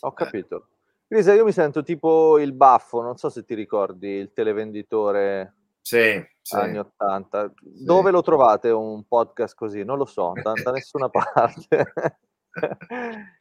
Ho 0.02 0.14
capito. 0.14 0.68
Crisa, 1.08 1.34
io 1.34 1.46
mi 1.46 1.52
sento 1.52 1.84
tipo 1.84 2.40
il 2.40 2.54
baffo, 2.54 3.02
non 3.02 3.18
so 3.18 3.30
se 3.30 3.44
ti 3.44 3.56
ricordi, 3.56 4.08
il 4.08 4.34
televenditore 4.34 5.54
sì, 5.84 6.26
sì. 6.42 6.56
anni 6.56 6.78
80. 6.78 7.54
Sì. 7.56 7.84
Dove 7.84 8.10
lo 8.10 8.22
trovate 8.22 8.70
un 8.70 9.04
podcast 9.06 9.54
così? 9.54 9.84
Non 9.84 9.98
lo 9.98 10.06
so, 10.06 10.32
da, 10.42 10.54
da 10.54 10.72
nessuna 10.72 11.10
parte. 11.12 11.94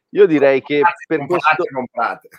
Io 0.09 0.25
direi 0.25 0.61
che 0.61 0.81
per 1.07 1.19
comprate, 1.19 1.55
questo... 1.55 1.73
comprate. 1.73 2.29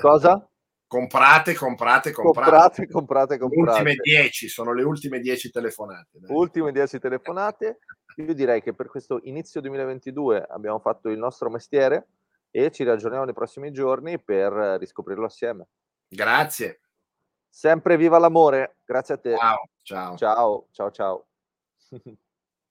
Cosa? 0.00 0.48
Comprate, 0.86 1.54
comprate, 1.54 2.12
comprate. 2.12 2.50
Comprate, 2.50 2.88
comprate, 2.88 3.38
comprate. 3.38 3.70
ultime 3.80 3.94
10, 3.94 4.48
sono 4.48 4.72
le 4.72 4.84
ultime 4.84 5.18
10 5.18 5.50
telefonate. 5.50 6.18
Dai. 6.20 6.36
Ultime 6.36 6.70
10 6.70 6.98
telefonate. 7.00 7.78
Io 8.16 8.34
direi 8.34 8.62
che 8.62 8.74
per 8.74 8.88
questo 8.88 9.18
inizio 9.24 9.60
2022 9.60 10.46
abbiamo 10.48 10.78
fatto 10.78 11.08
il 11.08 11.18
nostro 11.18 11.50
mestiere 11.50 12.08
e 12.50 12.70
ci 12.70 12.84
raggiorniamo 12.84 13.24
nei 13.24 13.34
prossimi 13.34 13.72
giorni 13.72 14.22
per 14.22 14.52
riscoprirlo 14.78 15.24
assieme. 15.24 15.66
Grazie. 16.08 16.80
Sempre 17.54 17.98
viva 17.98 18.16
l'amore, 18.16 18.78
grazie 18.82 19.14
a 19.14 19.18
te. 19.18 19.36
Ciao, 19.36 19.68
ciao. 19.82 20.16
Ciao, 20.16 20.66
ciao, 20.72 20.90
ciao. 20.90 21.26